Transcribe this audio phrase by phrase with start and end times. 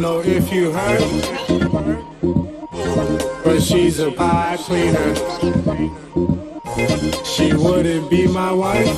[0.00, 1.00] don't know if you heard,
[3.42, 5.14] but she's a pie cleaner.
[7.24, 8.96] She wouldn't be my wife.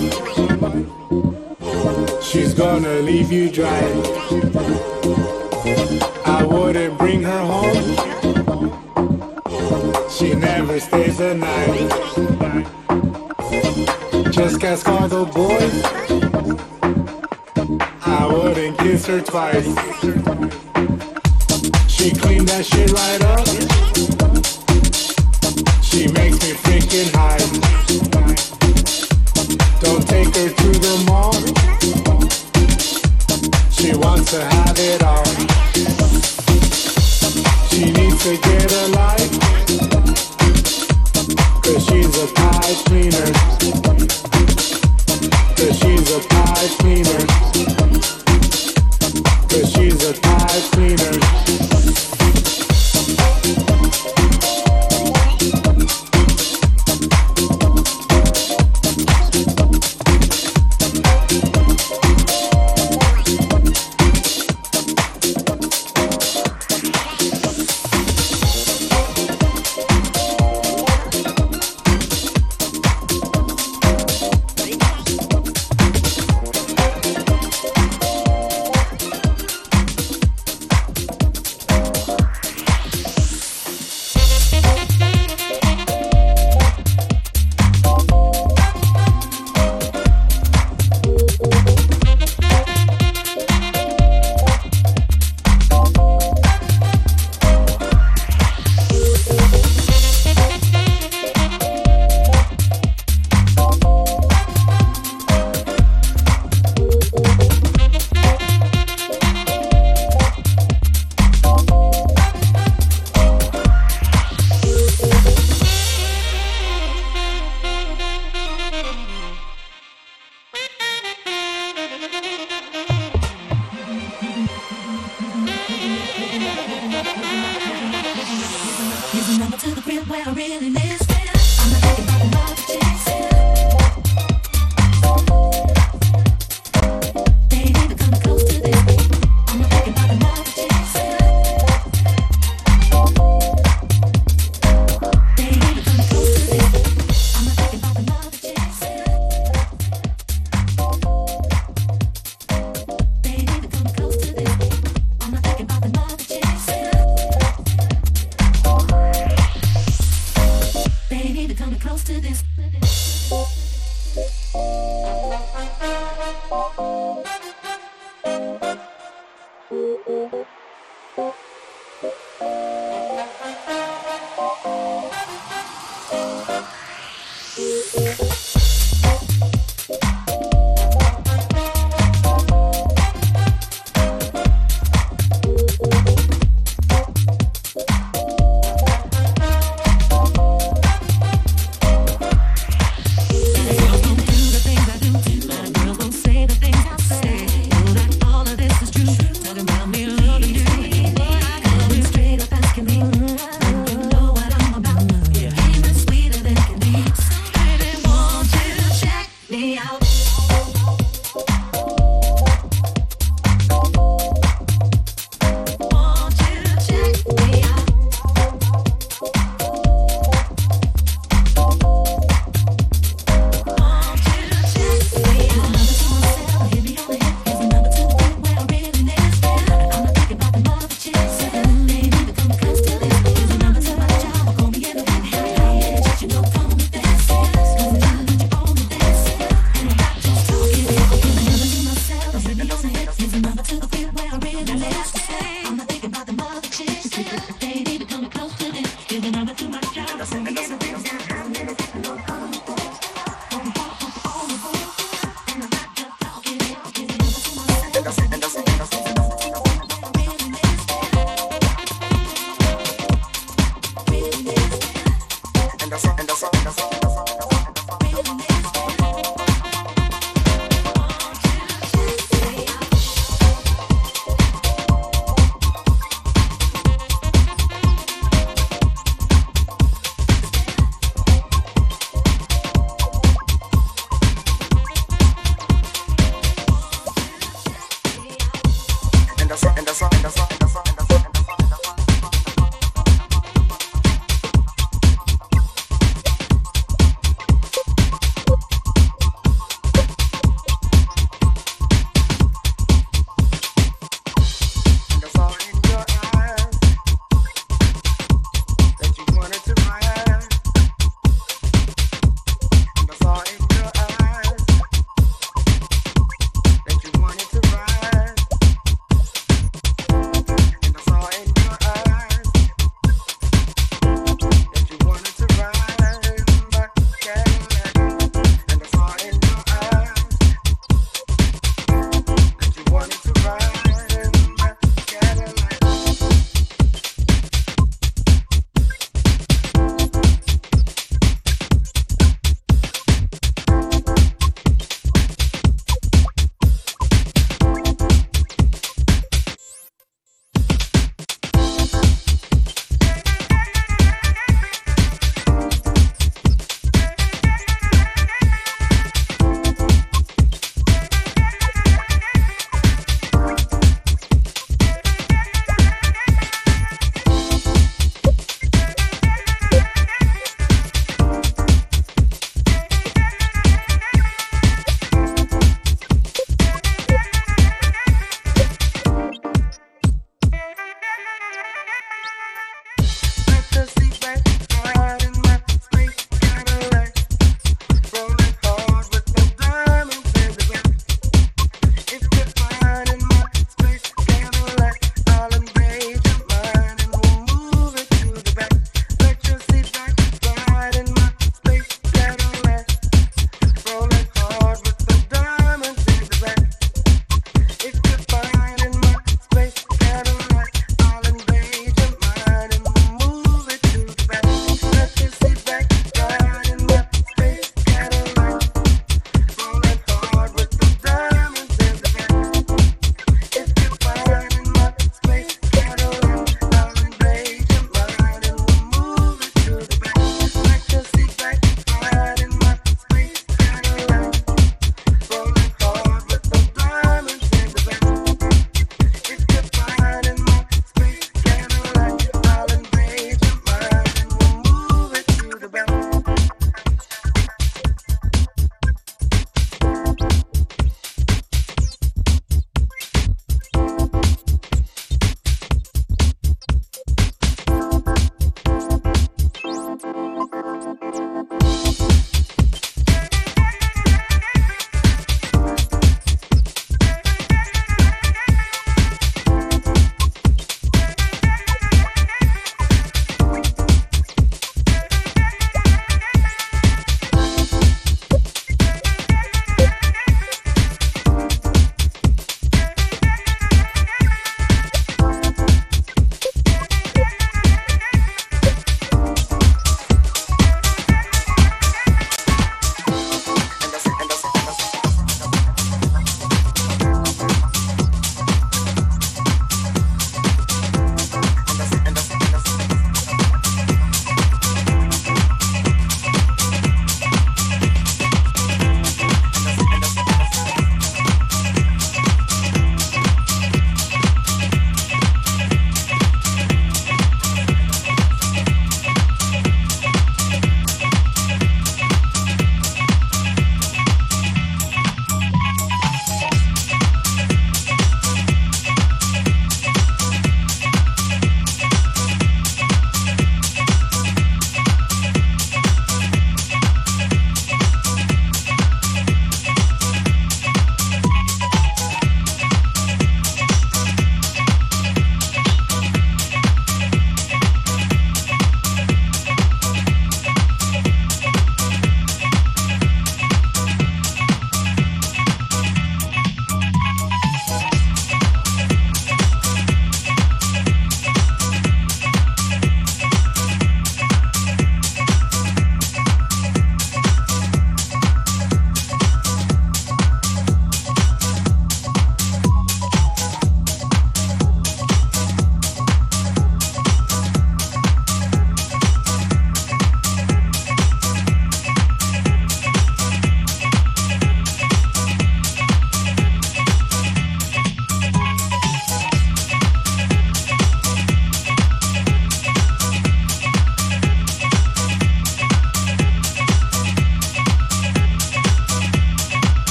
[2.22, 3.80] She's gonna leave you dry.
[6.26, 7.96] I wouldn't bring her home.
[10.10, 11.88] She never stays the night.
[14.30, 15.82] Just ask all the boys.
[18.04, 20.59] I wouldn't kiss her twice.
[22.00, 23.46] She cleaned that shit right up.
[25.82, 27.36] She makes me freaking high.
[29.80, 31.34] Don't take her to the mall.
[33.70, 35.26] She wants to have it all.
[37.68, 39.19] She needs to get a life.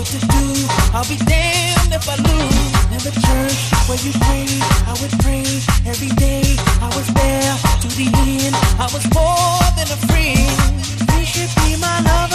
[0.00, 0.66] what to do.
[0.96, 2.90] I'll be damned if I lose.
[2.90, 4.48] Never the church where you pray,
[4.88, 5.44] I would pray
[5.84, 6.56] every day.
[6.80, 8.54] I was there to the end.
[8.80, 10.80] I was more than a friend.
[11.18, 12.29] You should be my love.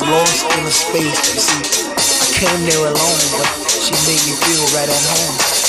[0.00, 1.34] was lost in a space.
[1.34, 5.65] You see, I came there alone, but she made me feel right at home.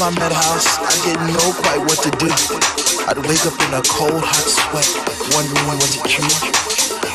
[0.00, 2.28] Time I met House, I didn't know quite what to do.
[3.08, 4.88] I'd wake up in a cold, hot sweat,
[5.34, 6.24] wondering was it true?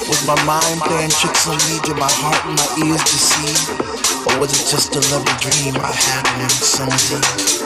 [0.08, 1.80] Was my mind playing tricks on me?
[1.82, 4.28] Did my heart and my ears deceive?
[4.28, 7.65] Or was it just a lovely dream I had on summer's eve?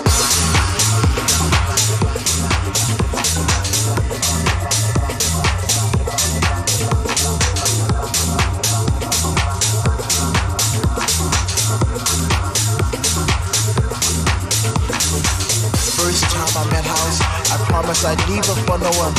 [18.00, 19.14] Promise I'd leave her for no one.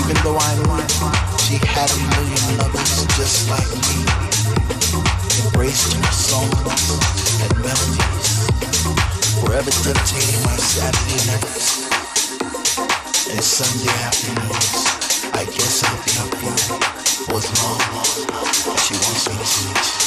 [0.00, 0.80] Even though I knew
[1.38, 4.04] she had a million lovers just like me.
[5.44, 6.52] Embraced her songs
[7.42, 8.48] and melodies,
[9.40, 11.88] forever dictating my Saturday nights
[13.30, 14.86] and Sunday afternoons.
[15.34, 16.10] I guess I'll be
[17.26, 17.80] for as long
[18.74, 20.00] as she wants me to.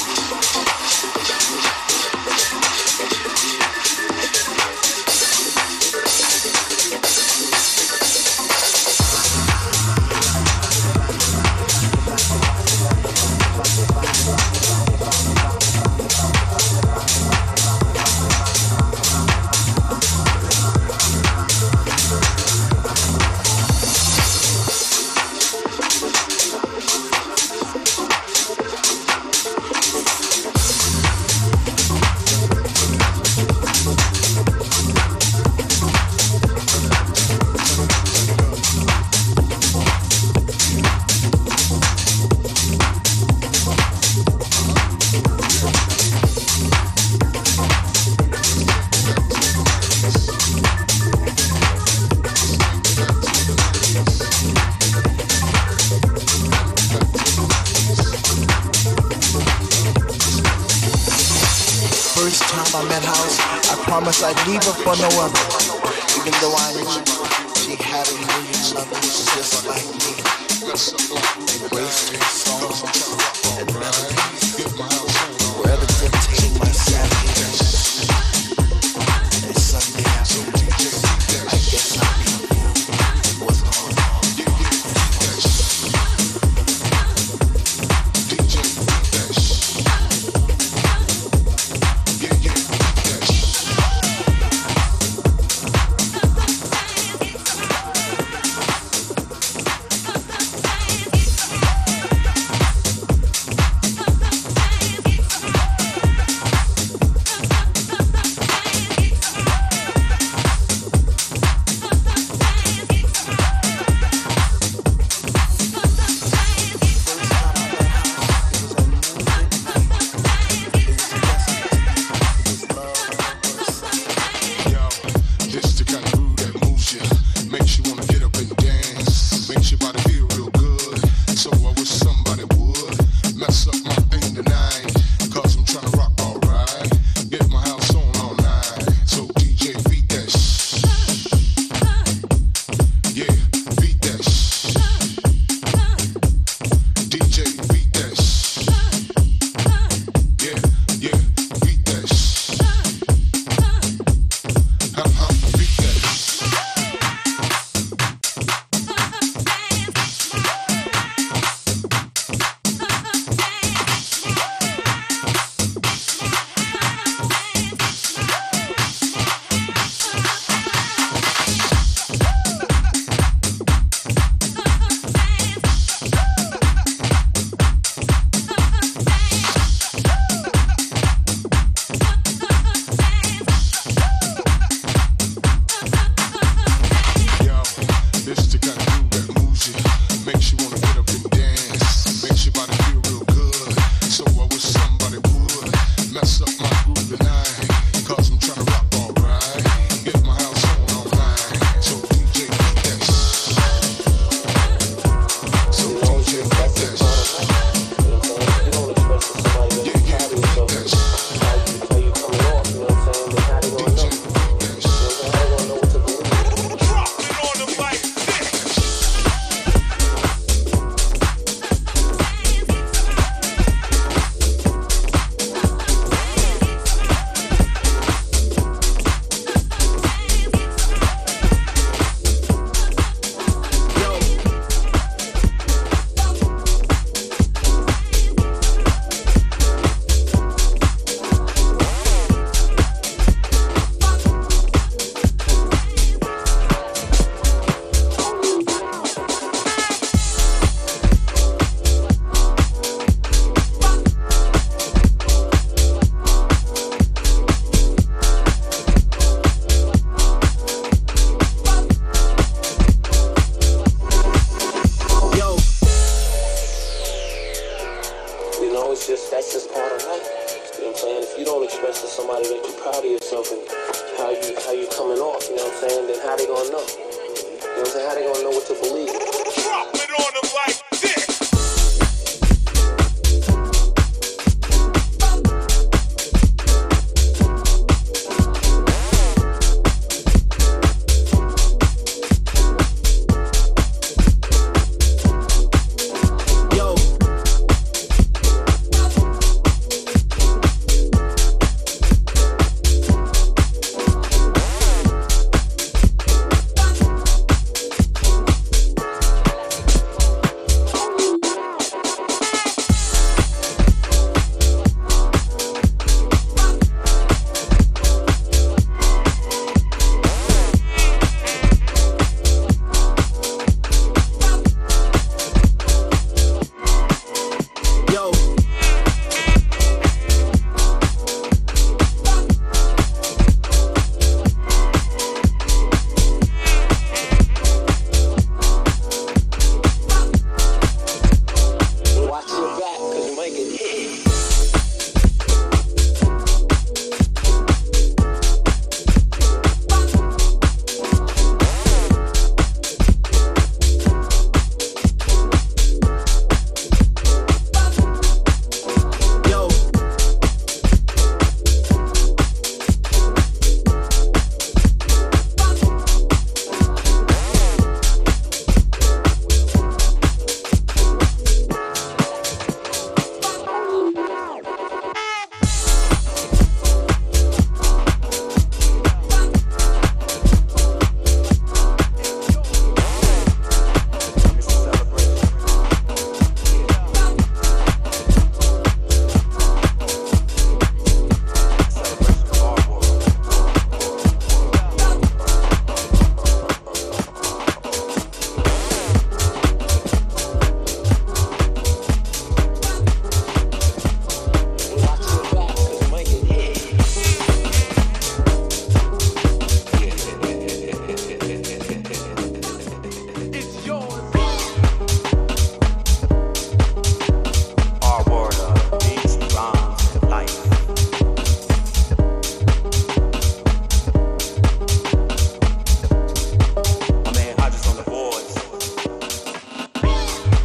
[64.93, 65.52] For no other,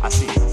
[0.08, 0.47] I see.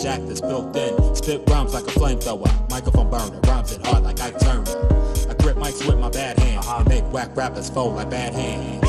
[0.00, 1.14] jack that's built in.
[1.14, 4.66] Spit rhymes like a flamethrower, microphone burner, rhymes it hard like I turn.
[5.28, 8.82] I grip mics with my bad hand, I make whack rappers fold like bad hands.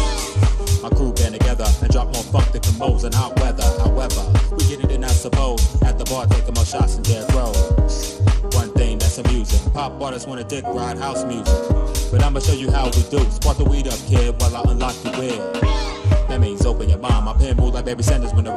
[0.81, 3.63] My crew band together and drop more funk than commodes in hot weather.
[3.79, 5.61] However, we get it in, our suppose.
[5.83, 8.19] At the bar, taking more shots and dead rows.
[8.53, 9.71] One thing that's amusing.
[9.71, 11.53] Pop artists wanna dick ride house music.
[12.11, 13.19] But I'ma show you how we do.
[13.29, 15.61] Spark the weed up, kid, while I unlock the wheel.
[16.29, 17.25] That means open your mind.
[17.25, 18.50] My pen move like baby Sanders when the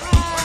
[0.00, 0.41] Yeah.